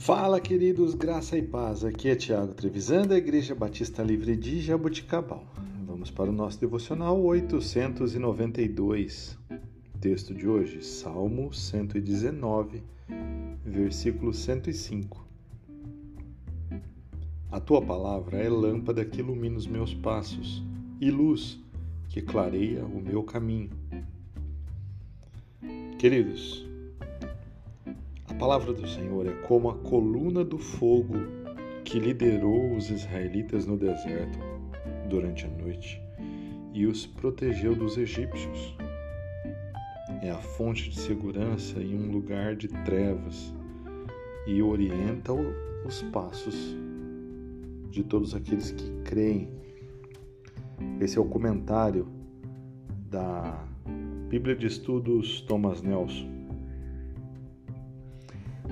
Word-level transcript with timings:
Fala, 0.00 0.40
queridos, 0.40 0.94
graça 0.94 1.36
e 1.36 1.42
paz. 1.42 1.84
Aqui 1.84 2.08
é 2.08 2.16
Tiago 2.16 2.54
Trevisan, 2.54 3.02
da 3.02 3.18
Igreja 3.18 3.54
Batista 3.54 4.02
Livre 4.02 4.34
de 4.34 4.58
Jaboticabal. 4.58 5.44
Vamos 5.86 6.10
para 6.10 6.30
o 6.30 6.32
nosso 6.32 6.58
devocional 6.58 7.22
892. 7.22 9.38
Texto 10.00 10.32
de 10.32 10.48
hoje, 10.48 10.82
Salmo 10.82 11.52
119, 11.52 12.82
versículo 13.62 14.32
105. 14.32 15.22
A 17.52 17.60
tua 17.60 17.82
palavra 17.82 18.38
é 18.38 18.48
lâmpada 18.48 19.04
que 19.04 19.20
ilumina 19.20 19.58
os 19.58 19.66
meus 19.66 19.92
passos 19.92 20.64
e 20.98 21.10
luz 21.10 21.60
que 22.08 22.22
clareia 22.22 22.86
o 22.86 23.02
meu 23.02 23.22
caminho. 23.22 23.68
Queridos, 25.98 26.69
palavra 28.40 28.72
do 28.72 28.88
Senhor 28.88 29.26
é 29.26 29.32
como 29.42 29.68
a 29.68 29.74
coluna 29.74 30.42
do 30.42 30.56
fogo 30.56 31.12
que 31.84 31.98
liderou 31.98 32.74
os 32.74 32.88
israelitas 32.88 33.66
no 33.66 33.76
deserto 33.76 34.38
durante 35.10 35.44
a 35.44 35.48
noite 35.50 36.02
e 36.72 36.86
os 36.86 37.06
protegeu 37.06 37.74
dos 37.74 37.98
egípcios. 37.98 38.74
É 40.22 40.30
a 40.30 40.38
fonte 40.38 40.88
de 40.88 40.98
segurança 40.98 41.82
em 41.82 41.94
um 41.94 42.10
lugar 42.10 42.56
de 42.56 42.68
trevas 42.68 43.54
e 44.46 44.62
orienta 44.62 45.34
os 45.86 46.00
passos 46.04 46.74
de 47.90 48.02
todos 48.02 48.34
aqueles 48.34 48.70
que 48.70 48.90
creem. 49.04 49.50
Esse 50.98 51.18
é 51.18 51.20
o 51.20 51.26
comentário 51.26 52.08
da 53.10 53.68
Bíblia 54.30 54.56
de 54.56 54.66
Estudos 54.66 55.42
Thomas 55.42 55.82
Nelson. 55.82 56.39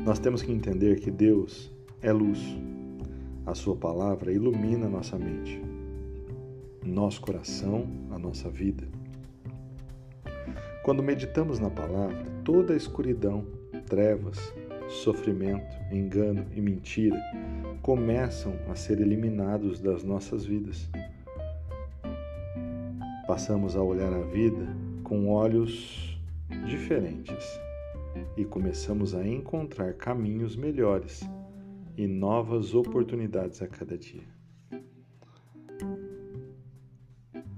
Nós 0.08 0.18
temos 0.18 0.40
que 0.40 0.50
entender 0.50 1.00
que 1.00 1.10
Deus 1.10 1.70
é 2.00 2.10
luz. 2.10 2.40
A 3.44 3.54
Sua 3.54 3.76
palavra 3.76 4.32
ilumina 4.32 4.88
nossa 4.88 5.18
mente, 5.18 5.60
nosso 6.82 7.20
coração, 7.20 7.86
a 8.10 8.18
nossa 8.18 8.48
vida. 8.48 8.88
Quando 10.82 11.02
meditamos 11.02 11.58
na 11.58 11.68
palavra, 11.68 12.24
toda 12.42 12.72
a 12.72 12.76
escuridão, 12.76 13.44
trevas, 13.84 14.38
sofrimento, 14.88 15.76
engano 15.92 16.46
e 16.56 16.60
mentira 16.62 17.20
começam 17.82 18.54
a 18.70 18.74
ser 18.74 19.02
eliminados 19.02 19.78
das 19.78 20.02
nossas 20.02 20.42
vidas. 20.42 20.88
Passamos 23.26 23.76
a 23.76 23.82
olhar 23.82 24.14
a 24.14 24.22
vida 24.22 24.74
com 25.04 25.28
olhos 25.28 26.18
diferentes 26.66 27.67
e 28.36 28.44
começamos 28.44 29.14
a 29.14 29.26
encontrar 29.26 29.94
caminhos 29.94 30.56
melhores 30.56 31.20
e 31.96 32.06
novas 32.06 32.74
oportunidades 32.74 33.60
a 33.60 33.66
cada 33.66 33.98
dia. 33.98 34.26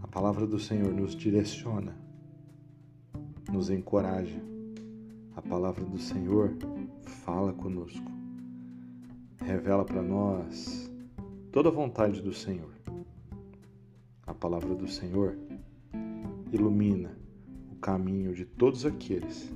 A 0.03 0.09
palavra 0.09 0.47
do 0.47 0.59
Senhor 0.59 0.93
nos 0.93 1.15
direciona, 1.15 1.97
nos 3.53 3.71
encoraja. 3.71 4.41
A 5.37 5.43
palavra 5.43 5.85
do 5.85 5.99
Senhor 5.99 6.57
fala 7.03 7.53
conosco, 7.53 8.11
revela 9.43 9.85
para 9.85 10.03
nós 10.03 10.91
toda 11.53 11.69
a 11.69 11.73
vontade 11.73 12.23
do 12.23 12.33
Senhor. 12.33 12.73
A 14.27 14.35
palavra 14.35 14.75
do 14.75 14.89
Senhor 14.89 15.37
ilumina 16.53 17.19
o 17.71 17.77
caminho 17.77 18.35
de 18.35 18.45
todos 18.45 18.87
aqueles 18.87 19.53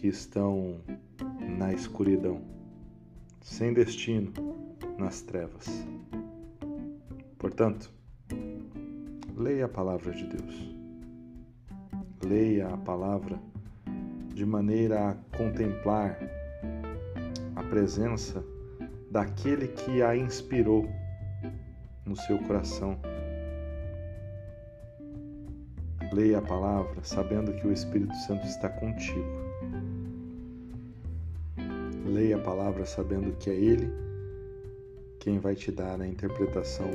que 0.00 0.08
estão 0.08 0.80
na 1.58 1.74
escuridão, 1.74 2.40
sem 3.42 3.74
destino, 3.74 4.32
nas 4.96 5.20
trevas. 5.20 5.66
Portanto, 7.38 7.92
leia 9.36 9.66
a 9.66 9.68
palavra 9.68 10.10
de 10.14 10.26
Deus. 10.26 10.74
Leia 12.24 12.68
a 12.68 12.78
palavra 12.78 13.38
de 14.34 14.46
maneira 14.46 15.10
a 15.10 15.36
contemplar 15.36 16.18
a 17.54 17.62
presença 17.64 18.42
daquele 19.10 19.68
que 19.68 20.02
a 20.02 20.16
inspirou 20.16 20.88
no 22.06 22.16
seu 22.16 22.38
coração. 22.38 22.98
Leia 26.10 26.38
a 26.38 26.42
palavra 26.42 27.04
sabendo 27.04 27.52
que 27.52 27.66
o 27.66 27.72
Espírito 27.72 28.14
Santo 28.14 28.46
está 28.46 28.70
contigo 28.70 29.49
Leia 32.10 32.36
a 32.36 32.40
palavra 32.40 32.84
sabendo 32.84 33.36
que 33.38 33.48
é 33.48 33.54
Ele 33.54 33.88
quem 35.20 35.38
vai 35.38 35.54
te 35.54 35.70
dar 35.70 36.00
a 36.00 36.06
interpretação 36.06 36.90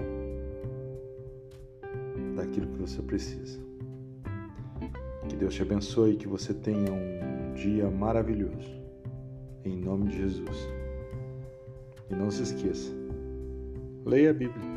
daquilo 2.35 2.67
que 2.67 2.81
você 2.81 3.01
precisa. 3.01 3.57
Que 5.29 5.37
Deus 5.37 5.55
te 5.55 5.61
abençoe 5.61 6.11
e 6.11 6.17
que 6.17 6.27
você 6.27 6.53
tenha 6.53 6.91
um 6.91 7.53
dia 7.53 7.89
maravilhoso. 7.89 8.69
Em 9.63 9.77
nome 9.77 10.09
de 10.09 10.17
Jesus. 10.17 10.67
E 12.09 12.13
não 12.13 12.29
se 12.29 12.43
esqueça, 12.43 12.91
leia 14.05 14.31
a 14.31 14.33
Bíblia. 14.33 14.74